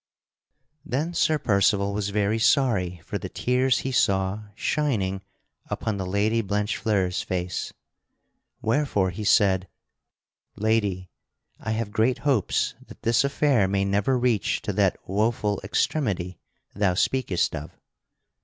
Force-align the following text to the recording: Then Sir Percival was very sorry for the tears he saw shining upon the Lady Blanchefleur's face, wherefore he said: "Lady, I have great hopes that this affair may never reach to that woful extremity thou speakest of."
Then 0.83 1.13
Sir 1.13 1.37
Percival 1.37 1.93
was 1.93 2.09
very 2.09 2.39
sorry 2.39 3.01
for 3.05 3.19
the 3.19 3.29
tears 3.29 3.81
he 3.85 3.91
saw 3.91 4.45
shining 4.55 5.21
upon 5.69 5.97
the 5.97 6.07
Lady 6.07 6.41
Blanchefleur's 6.41 7.21
face, 7.21 7.71
wherefore 8.63 9.11
he 9.11 9.23
said: 9.23 9.67
"Lady, 10.55 11.11
I 11.59 11.73
have 11.73 11.91
great 11.91 12.17
hopes 12.17 12.73
that 12.87 13.03
this 13.03 13.23
affair 13.23 13.67
may 13.67 13.85
never 13.85 14.17
reach 14.17 14.63
to 14.63 14.73
that 14.73 14.97
woful 15.07 15.61
extremity 15.63 16.39
thou 16.73 16.95
speakest 16.95 17.55
of." 17.55 17.77